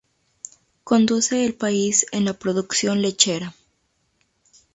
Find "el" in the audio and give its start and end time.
1.45-1.53